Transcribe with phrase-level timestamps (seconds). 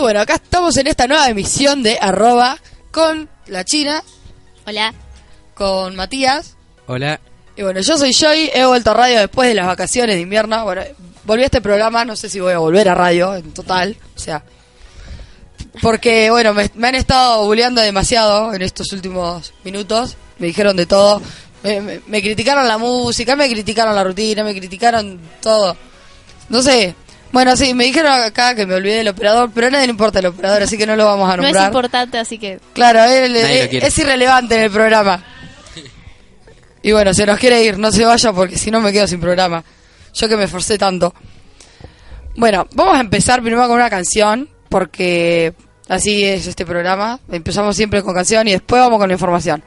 [0.00, 2.58] Bueno, acá estamos en esta nueva emisión de arroba
[2.90, 4.02] con la China,
[4.66, 4.92] Hola.
[5.54, 6.56] con Matías.
[6.86, 7.20] Hola.
[7.56, 10.64] Y bueno, yo soy Joy, he vuelto a radio después de las vacaciones de invierno.
[10.64, 10.82] Bueno,
[11.24, 13.96] volví a este programa, no sé si voy a volver a radio en total.
[14.16, 14.42] O sea,
[15.82, 20.16] porque bueno, me, me han estado bulleando demasiado en estos últimos minutos.
[20.38, 21.20] Me dijeron de todo.
[21.62, 25.76] Me, me- me criticaron la música, me criticaron la rutina, me criticaron todo.
[26.48, 26.94] No sé.
[27.32, 30.18] Bueno, sí, me dijeron acá que me olvidé del operador, pero a nadie le importa
[30.18, 31.66] el operador, así que no lo vamos a No es nombrar.
[31.68, 35.22] importante, así que Claro, él, eh, es irrelevante en el programa.
[36.82, 39.20] Y bueno, se nos quiere ir, no se vaya porque si no me quedo sin
[39.20, 39.62] programa.
[40.14, 41.14] Yo que me esforcé tanto.
[42.36, 45.52] Bueno, vamos a empezar primero con una canción, porque
[45.88, 47.20] así es este programa.
[47.30, 49.62] Empezamos siempre con canción y después vamos con la información.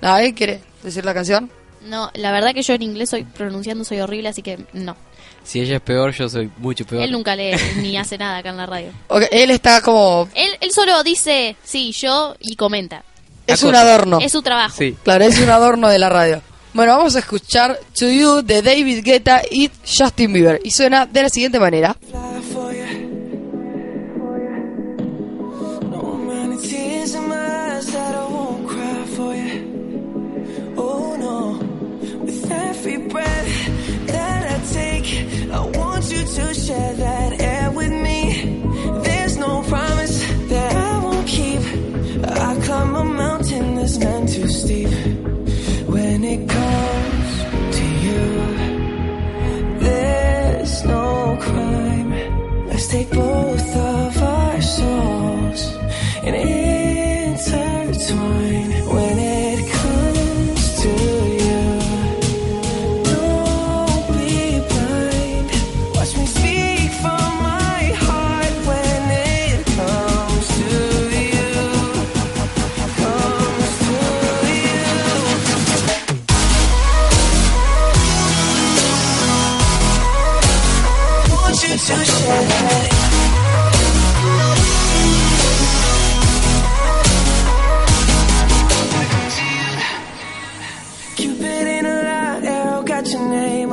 [0.00, 1.50] ¿Nadie quiere decir la canción?
[1.88, 4.96] no, la verdad que yo en inglés soy pronunciando soy horrible, así que no.
[5.44, 7.02] Si ella es peor, yo soy mucho peor.
[7.02, 8.90] Él nunca lee ni hace nada acá en la radio.
[9.08, 10.28] Ok, él está como...
[10.34, 13.04] Él, él solo dice sí, yo y comenta.
[13.46, 14.18] Es un adorno.
[14.20, 14.74] Es su trabajo.
[14.76, 14.96] Sí.
[15.02, 16.42] Claro, es un adorno de la radio.
[16.74, 20.60] Bueno, vamos a escuchar To You de David Guetta y Justin Bieber.
[20.64, 21.96] Y suena de la siguiente manera.
[46.32, 46.61] When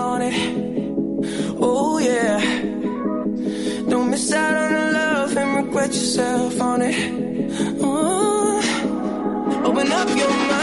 [0.09, 0.37] on it.
[1.59, 2.39] Oh yeah.
[3.91, 6.97] Don't miss out on the love and regret yourself on it.
[7.81, 8.61] Oh.
[9.67, 10.58] Open up your mind,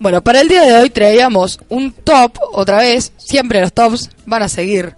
[0.00, 4.44] Bueno, para el día de hoy traíamos un top, otra vez, siempre los tops van
[4.44, 4.94] a seguir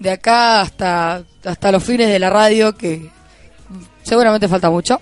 [0.00, 3.08] de acá hasta, hasta los fines de la radio, que
[4.02, 5.00] seguramente falta mucho.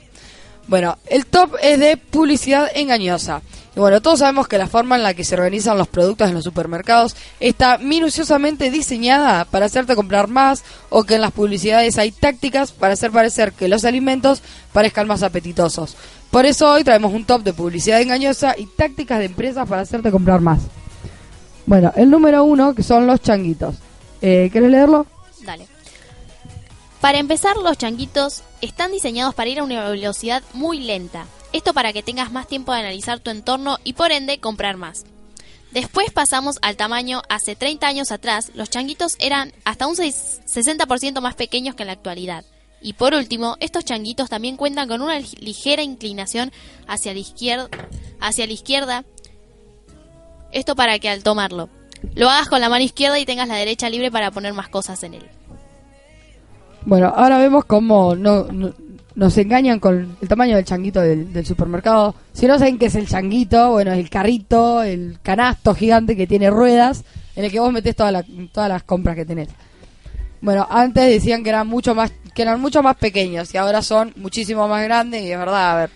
[0.67, 3.41] Bueno, el top es de publicidad engañosa.
[3.75, 6.35] Y bueno, todos sabemos que la forma en la que se organizan los productos en
[6.35, 12.13] los supermercados está minuciosamente diseñada para hacerte comprar más o que en las publicidades hay
[12.13, 14.43] tácticas para hacer parecer que los alimentos
[14.73, 15.97] parezcan más apetitosos.
[16.31, 20.13] Por eso hoy traemos un top de publicidad engañosa y tácticas de empresas para hacerte
[20.13, 20.61] comprar más.
[21.67, 23.77] Bueno, el número uno que son los changuitos.
[24.23, 25.07] Eh, ¿Quieres leerlo?
[25.43, 25.67] Dale.
[27.01, 31.27] Para empezar, los changuitos están diseñados para ir a una velocidad muy lenta.
[31.53, 35.05] Esto para que tengas más tiempo de analizar tu entorno y por ende comprar más.
[35.73, 37.23] Después pasamos al tamaño.
[37.29, 41.89] Hace 30 años atrás, los changuitos eran hasta un 6 60% más pequeños que en
[41.89, 42.45] la actualidad.
[42.83, 46.51] Y por último, estos changuitos también cuentan con una lig- ligera inclinación
[46.87, 47.69] hacia la izquierda,
[48.21, 49.05] hacia la izquierda.
[50.53, 51.69] Esto para que al tomarlo
[52.15, 55.03] lo hagas con la mano izquierda y tengas la derecha libre para poner más cosas
[55.03, 55.23] en él.
[56.87, 58.73] Bueno, ahora vemos cómo no, no-
[59.15, 62.15] nos engañan con el tamaño del changuito del, supermercado.
[62.33, 66.27] Si no saben qué es el changuito, bueno, es el carrito, el canasto gigante que
[66.27, 67.05] tiene ruedas
[67.37, 69.49] en el que vos metés toda todas las compras que tenés.
[70.41, 74.13] Bueno, antes decían que eran mucho más que eran mucho más pequeños y ahora son
[74.17, 75.91] muchísimo más grandes y es verdad, a ver,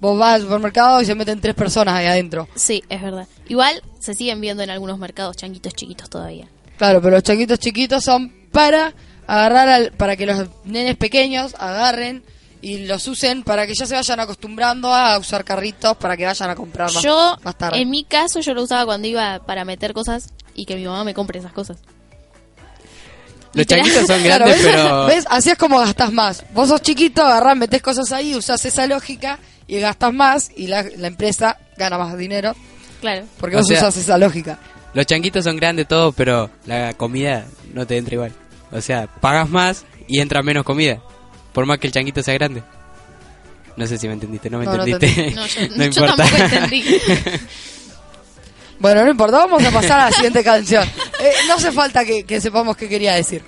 [0.00, 2.48] vos vas al supermercado y se meten tres personas ahí adentro.
[2.56, 3.26] Sí, es verdad.
[3.48, 6.48] Igual se siguen viendo en algunos mercados changuitos chiquitos todavía.
[6.76, 8.92] Claro, pero los changuitos chiquitos son para
[9.26, 12.22] agarrar al, para que los nenes pequeños agarren
[12.62, 16.50] y los usen para que ya se vayan acostumbrando a usar carritos para que vayan
[16.50, 17.80] a comprar más, Yo, más tarde.
[17.80, 21.04] en mi caso, yo lo usaba cuando iba para meter cosas y que mi mamá
[21.04, 21.78] me compre esas cosas.
[23.54, 24.74] Los changuitos son Claro, grandes, ¿ves?
[24.74, 25.06] pero...
[25.06, 25.24] ¿Ves?
[25.30, 26.44] Así es como gastas más.
[26.52, 30.84] Vos sos chiquito, agarrás, metés cosas ahí, usás esa lógica y gastas más y la,
[30.96, 32.54] la empresa gana más dinero
[33.00, 33.24] Claro.
[33.38, 34.58] porque O vos sea- usás esa lógica.
[34.94, 37.44] Los changuitos son grandes todo, pero la comida
[37.74, 38.32] no te entra igual.
[38.72, 41.00] O sea, pagas más y entra menos comida.
[41.52, 42.62] Por más que el changuito sea grande.
[43.76, 45.30] No sé si me entendiste, no me No, no te entendiste.
[45.34, 46.16] No, yo, no yo importa.
[46.16, 46.84] tampoco entendí.
[48.78, 50.84] Bueno, no importa, vamos a pasar a la siguiente canción.
[51.18, 53.42] Eh, no hace falta que, sepamos qué quería decir.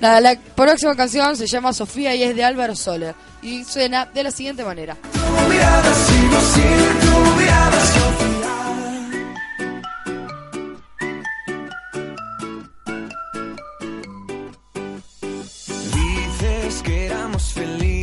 [0.00, 3.14] Nada, la próxima canción se llama Sofía y es de Álvaro Soler.
[3.40, 4.96] Y suena de la siguiente manera.
[5.12, 5.18] Tu
[5.50, 6.38] mirada, sigo
[7.00, 8.36] tu mirada, Sofía.
[15.94, 17.95] Dices que éramos felices,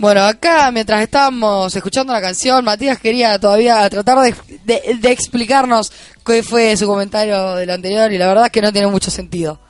[0.00, 5.92] Bueno, acá mientras estábamos escuchando la canción, Matías quería todavía tratar de, de- de explicarnos
[6.24, 9.60] qué fue su comentario del anterior y la verdad es que no tiene mucho sentido.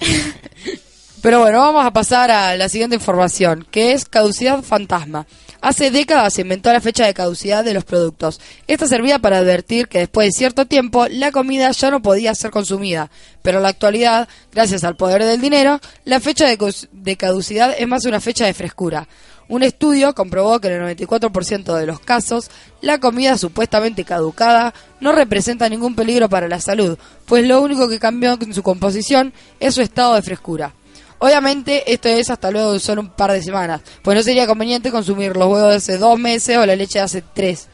[1.22, 5.26] Pero bueno, vamos a pasar a la siguiente información, que es caducidad fantasma.
[5.60, 8.40] Hace décadas se inventó la fecha de caducidad de los productos.
[8.68, 12.52] Esta servía para advertir que después de cierto tiempo la comida ya no podía ser
[12.52, 13.10] consumida.
[13.42, 18.04] Pero en la actualidad, gracias al poder del dinero, la fecha de, caducidad es más
[18.04, 19.08] una fecha de frescura.
[19.48, 22.50] Un estudio comprobó que en el 94% de los casos,
[22.80, 27.98] la comida supuestamente caducada no representa ningún peligro para la salud, pues lo único que
[27.98, 30.74] cambió en su composición es su estado de frescura.
[31.20, 34.90] Obviamente esto es hasta luego de solo un par de semanas, pues no sería conveniente
[34.92, 37.66] consumir los huevos de hace dos meses o la leche de hace tres.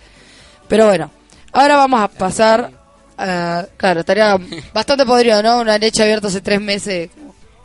[0.68, 1.10] Pero bueno,
[1.52, 2.70] ahora vamos a pasar,
[3.18, 4.36] a- claro, estaría
[4.72, 5.60] bastante podrido, ¿no?
[5.60, 7.10] Una leche abierta hace tres meses,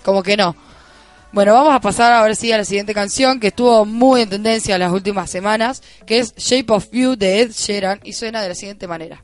[0.04, 0.56] como que no.
[1.32, 4.78] Bueno, vamos a pasar ahora sí a la siguiente canción que estuvo muy en tendencia
[4.80, 8.56] las últimas semanas, que es Shape of You de Ed Sheeran y suena de la
[8.56, 9.24] siguiente manera.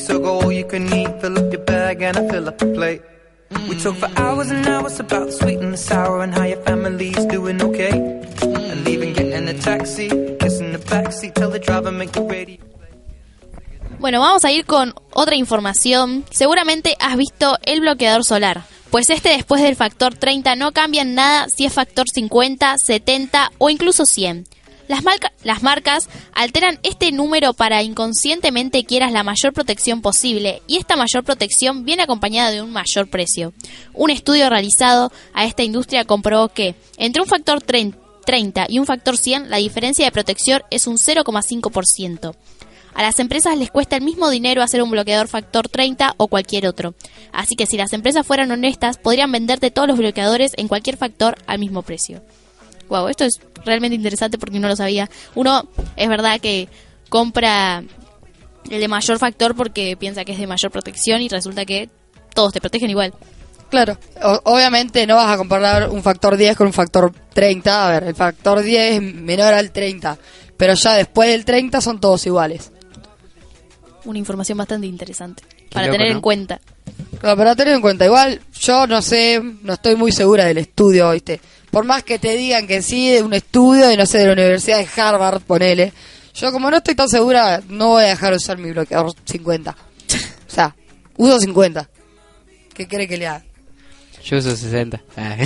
[0.00, 1.20] are thrifty, so go all you can eat.
[1.20, 3.02] Fill up your bag and I fill up the plate.
[3.68, 6.62] We talk for hours and hours about the sweet and the sour and how your
[6.62, 7.92] family's doing okay.
[8.42, 12.58] And even getting a taxi, kissing the backseat, tell the driver make the radio.
[13.98, 16.24] Bueno, vamos a ir con otra información.
[16.30, 18.62] Seguramente has visto el bloqueador solar.
[18.90, 23.52] Pues este después del factor 30 no cambia en nada si es factor 50, 70
[23.58, 24.46] o incluso 100.
[24.90, 30.78] Las, marca- las marcas alteran este número para inconscientemente quieras la mayor protección posible y
[30.78, 33.52] esta mayor protección viene acompañada de un mayor precio.
[33.94, 38.86] Un estudio realizado a esta industria comprobó que entre un factor 30 30 y un
[38.86, 42.34] factor 100 la diferencia de protección es un 0,5%.
[42.92, 46.66] A las empresas les cuesta el mismo dinero hacer un bloqueador factor 30 o cualquier
[46.66, 46.94] otro.
[47.32, 51.36] Así que si las empresas fueran honestas, podrían venderte todos los bloqueadores en cualquier factor
[51.46, 52.22] al mismo precio.
[52.90, 55.08] Wow, esto es realmente interesante porque no lo sabía.
[55.34, 55.66] Uno,
[55.96, 56.68] es verdad que
[57.08, 57.82] compra
[58.70, 61.88] el de mayor factor porque piensa que es de mayor protección y resulta que
[62.34, 63.14] todos te protegen igual.
[63.70, 67.86] Claro, O- obviamente no vas a comparar un factor 10 con un factor 30.
[67.88, 70.18] A ver, el factor 10 es menor al 30,
[70.56, 72.72] pero ya después del 30 son todos iguales.
[74.04, 75.42] Una información bastante interesante
[75.72, 76.60] para loco, tener en cuenta.
[77.20, 81.10] Claro, pero tener en cuenta, igual yo no sé, no estoy muy segura del estudio,
[81.12, 81.40] ¿viste?
[81.70, 84.32] Por más que te digan que sí, de un estudio de, no sé, de la
[84.32, 85.92] Universidad de Harvard, ponele.
[86.34, 89.70] Yo como no estoy tan segura, no voy a dejar de usar mi bloqueador 50.
[89.70, 90.74] O sea,
[91.16, 91.88] uso 50.
[92.74, 93.44] ¿Qué quiere que le haga?
[94.24, 95.00] Yo uso 60.
[95.16, 95.36] Ah.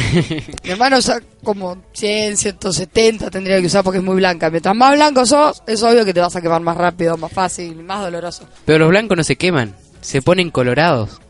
[0.64, 4.50] Mi hermano usa como 100, 170 tendría que usar porque es muy blanca.
[4.50, 7.76] Mientras más blanco sos, es obvio que te vas a quemar más rápido, más fácil,
[7.84, 8.48] más doloroso.
[8.64, 11.20] Pero los blancos no se queman, se ponen colorados.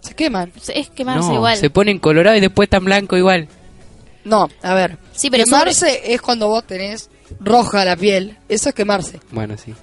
[0.00, 0.52] Se queman.
[0.74, 1.56] Es quemarse No, igual.
[1.56, 3.48] se ponen colorados y después están blanco igual.
[4.24, 4.98] No, a ver.
[5.12, 8.36] Sí, pero quemarse es cuando vos tenés roja la piel.
[8.48, 9.20] Eso es quemarse.
[9.30, 9.74] Bueno, sí.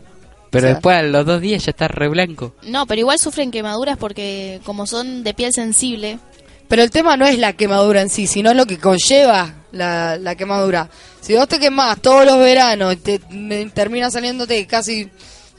[0.50, 2.55] Pero O sea- después a los dos días ya está re blanco.
[2.63, 6.19] No, pero igual sufren quemaduras porque como son de piel sensible,
[6.67, 10.36] Pero el tema no es la quemadura en sí, sino lo que conlleva la, la
[10.36, 10.89] quemadura.
[11.19, 15.10] Si vos te quemás todos los veranos, y te me- termina saliéndote casi,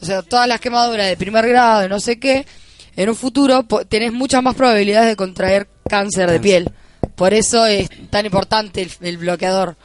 [0.01, 2.47] o sea, todas las quemaduras de primer grado, no sé qué,
[2.97, 6.73] en un futuro po- tenés muchas más probabilidades de contraer cáncer de piel.
[7.23, 9.77] Por eso es tan importante el, el bloqueador.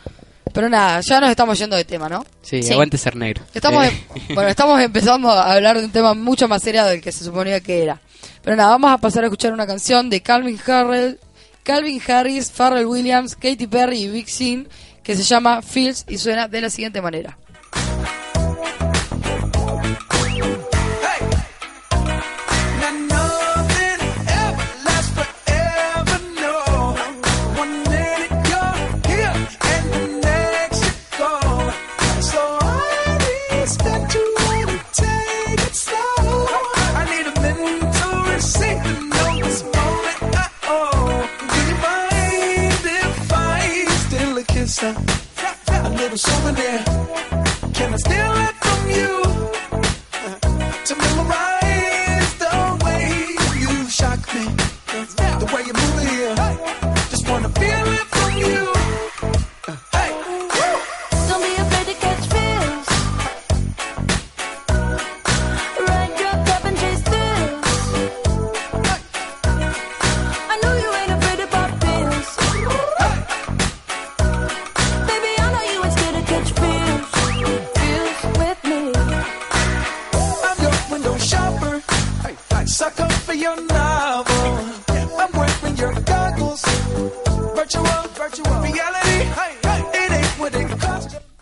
[0.52, 2.26] Pero nada, ya nos estamos yendo de tema, ¿no?
[2.42, 2.74] Sí, Sí.
[2.74, 3.44] aguante ser negro.
[3.54, 3.92] Estamos, Eh,
[4.28, 7.24] em- bueno, estamos empezando a hablar de un tema mucho más serio del que se
[7.24, 8.02] suponía que era.
[8.44, 11.20] Pero nada, vamos a pasar a escuchar una canción de Calvin Harrell,
[11.62, 14.68] Calvin Harris, Pharrell Williams, Katy Perry y Big Sean
[15.04, 17.38] que se llama Feels y suena de la siguiente manera.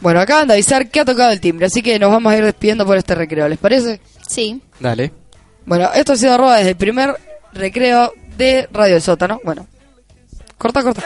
[0.05, 2.45] Bueno, acaban de avisar que ha tocado el timbre, así que nos vamos a ir
[2.45, 3.99] despidiendo por este recreo, ¿les parece?
[4.27, 4.61] Sí.
[4.79, 5.11] Dale.
[5.65, 7.15] Bueno, esto ha sido arroba desde el primer
[7.53, 9.41] recreo de Radio El Sótano.
[9.43, 9.65] Bueno,
[10.59, 11.01] corta, corta.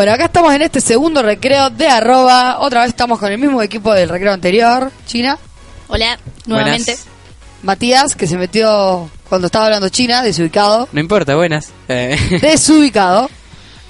[0.00, 2.60] Bueno, acá estamos en este segundo recreo de arroba.
[2.60, 4.90] Otra vez estamos con el mismo equipo del recreo anterior.
[5.04, 5.38] China,
[5.88, 6.92] Hola, nuevamente.
[6.92, 7.06] Buenas.
[7.62, 10.88] Matías, que se metió cuando estaba hablando China, desubicado.
[10.92, 11.74] No importa, buenas.
[11.88, 13.28] Eh, desubicado.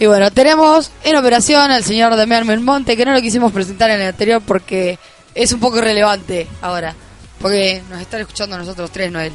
[0.01, 4.01] Y bueno, tenemos en operación al señor Damián Belmonte, que no lo quisimos presentar en
[4.01, 4.99] el anterior porque
[5.33, 6.93] es un poco irrelevante ahora.
[7.41, 9.33] Porque nos están escuchando nosotros tres, no él.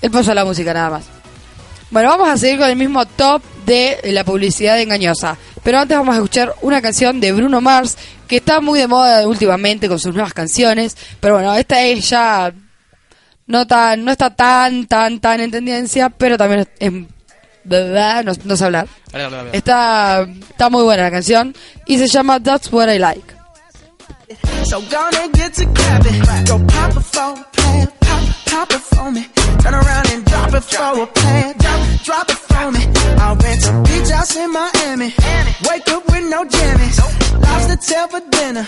[0.00, 1.06] Él puso la música nada más.
[1.90, 5.36] Bueno, vamos a seguir con el mismo top de la publicidad engañosa.
[5.66, 9.26] Pero antes vamos a escuchar una canción de Bruno Mars, que está muy de moda
[9.26, 10.96] últimamente con sus nuevas canciones.
[11.18, 12.52] Pero bueno, esta es ya
[13.48, 18.64] no tan no está tan tan tan en tendencia pero también es, no, no sé
[18.64, 18.88] hablar
[19.52, 21.54] está está muy buena la canción
[21.86, 23.36] y se llama That's What I Like
[24.64, 26.20] So gonna get to clapping.
[26.46, 27.00] Go pop a
[27.52, 27.88] plan,
[28.46, 29.22] pop, it for me.
[29.62, 32.82] Turn around and drop it for a plan, drop, drop it for me.
[33.22, 35.10] I'll rent a beach house in Miami.
[35.68, 36.98] Wake up with no jammies.
[37.42, 38.66] Lobster tail for dinner.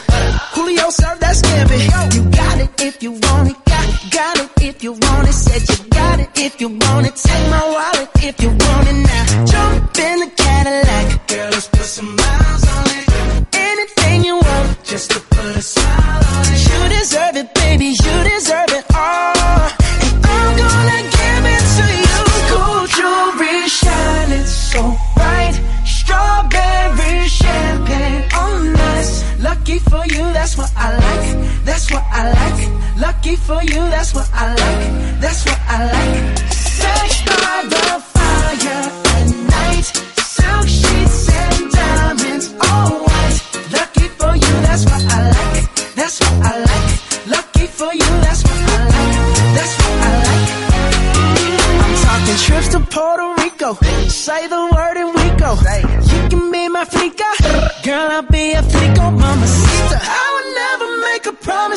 [0.54, 1.78] Julio served that scampi.
[2.14, 3.56] You got it if you want it.
[3.64, 5.32] Got, got it if you want it.
[5.32, 7.14] Said you got it if you want it.
[7.16, 9.44] Take my wallet if you want it now.
[9.46, 11.28] Jump in the Cadillac.
[11.28, 11.47] Girl,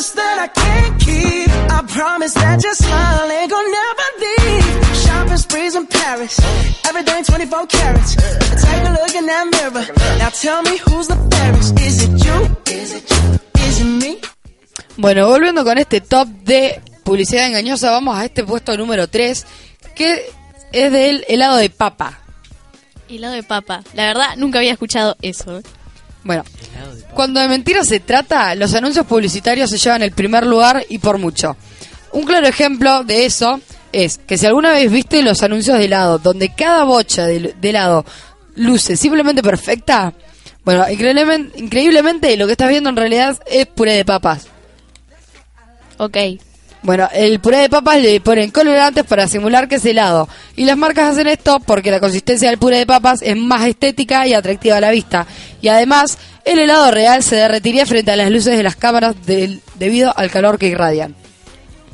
[0.02, 1.48] promise that I can't keep.
[1.70, 4.96] I promise that your smile ain't gonna never leave.
[5.04, 6.40] Shopping sprees in Paris.
[6.88, 8.16] Everything 24 carats.
[8.16, 9.86] Take a look in that mirror.
[10.18, 11.80] Now tell me who's the fairest.
[11.80, 12.38] Is it you?
[12.66, 13.22] Is it you?
[13.62, 14.18] Is it me?
[14.96, 19.46] bueno volviendo con este top de publicidad engañosa vamos a este puesto número 3
[19.94, 20.30] que
[20.70, 22.18] es del helado de papa
[23.08, 23.82] Helado de papa.
[23.94, 25.62] La verdad, nunca había escuchado eso.
[26.24, 26.44] Bueno
[27.14, 31.18] cuando de mentiras se trata los anuncios publicitarios se llevan el primer lugar y por
[31.18, 31.56] mucho
[32.12, 33.60] un claro ejemplo de eso
[33.92, 37.70] es que si alguna vez viste los anuncios de helado donde cada bocha de, de
[37.70, 38.04] helado
[38.56, 40.12] luce simplemente perfecta
[40.64, 44.46] bueno increíblemente, increíblemente lo que estás viendo en realidad es puré de papas
[46.02, 46.16] Ok.
[46.82, 50.28] Bueno, el puré de papas le ponen colorantes para simular que es helado.
[50.56, 54.26] Y las marcas hacen esto porque la consistencia del puré de papas es más estética
[54.26, 55.26] y atractiva a la vista.
[55.60, 59.14] Y además, el helado real se derretiría frente a las luces de las cámaras
[59.76, 61.14] debido al calor que irradian.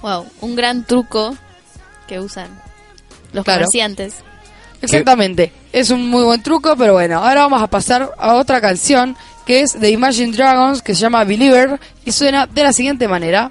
[0.01, 0.27] Wow.
[0.41, 1.37] Un gran truco
[2.07, 2.49] que usan
[3.35, 3.61] los Claro.
[3.61, 4.15] comerciantes.
[4.81, 5.53] Exactamente.
[5.73, 9.61] Es un muy buen truco, pero bueno, ahora vamos a pasar a otra canción que
[9.63, 13.51] es de Imagine Dragons, que se llama Believer, y suena de la siguiente manera.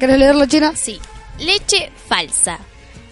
[0.00, 0.72] ¿Querés leerla, China?
[0.74, 0.98] Sí.
[1.38, 2.58] Leche falsa.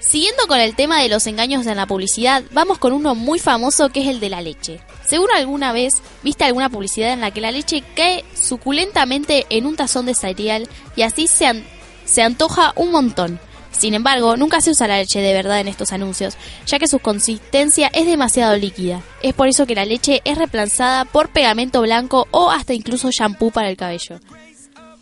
[0.00, 3.90] Siguiendo con el tema de los engaños en la publicidad, vamos con uno muy famoso
[3.90, 4.80] que es el de la leche.
[5.06, 9.76] Seguro alguna vez viste alguna publicidad en la que la leche cae suculentamente en un
[9.76, 11.62] tazón de cereal y así se,
[12.06, 13.38] se antoja un montón.
[13.70, 17.00] Sin embargo, nunca se usa la leche de verdad en estos anuncios, ya que su
[17.00, 19.02] consistencia es demasiado líquida.
[19.22, 23.50] Es por eso que la leche es reemplazada por pegamento blanco o hasta incluso shampoo
[23.50, 24.20] para el cabello.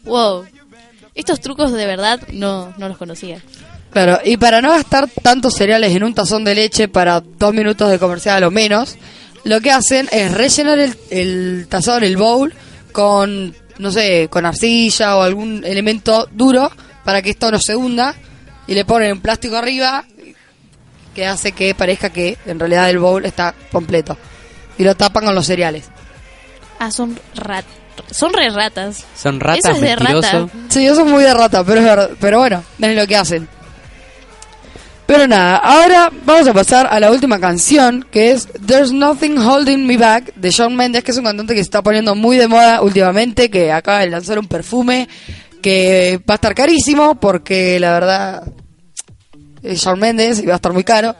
[0.02, 0.46] Wow.
[1.16, 3.40] Estos trucos de verdad no, no los conocía.
[3.90, 7.90] Claro, y para no gastar tantos cereales en un tazón de leche para dos minutos
[7.90, 8.96] de comercial o menos,
[9.44, 12.52] lo que hacen es rellenar el, el tazón, el bowl,
[12.92, 16.70] con, no sé, con arcilla o algún elemento duro
[17.04, 18.14] para que esto no se hunda
[18.66, 20.04] y le ponen un plástico arriba
[21.14, 24.18] que hace que parezca que en realidad el bowl está completo
[24.76, 25.86] y lo tapan con los cereales.
[26.78, 27.64] Ah, son rat
[28.10, 29.04] son re ratas.
[29.16, 30.46] Son ratas, Eso es de mentiroso.
[30.46, 30.52] rata.
[30.68, 33.48] Sí, yo soy muy de rata, pero es verdad, pero bueno, es lo que hacen.
[35.06, 39.86] Pero nada, ahora vamos a pasar a la última canción, que es There's Nothing Holding
[39.86, 42.48] Me Back, de Shawn Mendes, que es un cantante que se está poniendo muy de
[42.48, 45.08] moda últimamente, que acaba de lanzar un perfume
[45.62, 48.42] que va a estar carísimo, porque la verdad
[49.62, 51.14] es Shawn Mendes y va a estar muy caro.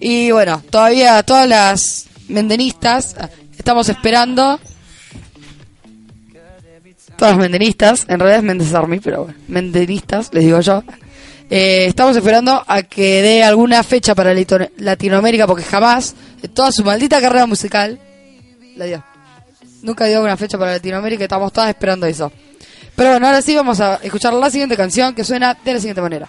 [0.00, 3.14] Y bueno, todavía todas las mendenistas
[3.56, 4.58] estamos esperando
[7.22, 10.82] todas mendenistas, en realidad es Mendes Army, pero bueno, mendenistas, les digo yo.
[11.48, 14.34] Eh, estamos esperando a que dé alguna fecha para
[14.78, 18.00] Latinoamérica, porque jamás, en toda su maldita carrera musical,
[18.74, 19.04] la dio.
[19.82, 22.32] Nunca dio una fecha para Latinoamérica, estamos todas esperando eso.
[22.96, 26.02] Pero bueno, ahora sí vamos a escuchar la siguiente canción que suena de la siguiente
[26.02, 26.28] manera.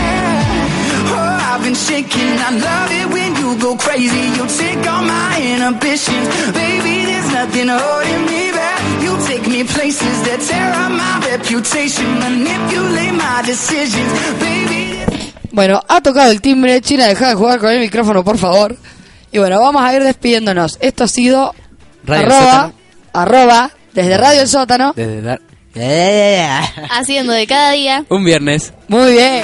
[1.61, 2.33] I've been shaking.
[2.41, 4.23] I love it when you go crazy.
[4.35, 7.05] You take all my inhibitions, baby.
[7.05, 8.81] There's nothing holding me back.
[9.03, 15.05] You take me places that tear up my reputation, manipulate my decisions, baby.
[15.51, 16.81] Bueno, ha tocado el timbre.
[16.81, 18.75] China, deja de jugar con el micrófono, por favor.
[19.31, 20.79] Y bueno, vamos a ir despidiéndonos.
[20.81, 21.53] Esto ha sido
[22.03, 22.71] Radio arroba,
[23.13, 24.93] arroba, desde Radio El Sótano.
[24.95, 25.41] Desde dar-
[26.89, 28.03] Haciendo de cada día.
[28.09, 28.73] Un viernes.
[28.87, 29.43] Muy bien.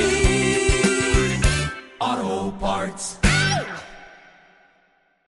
[2.59, 3.20] Parts.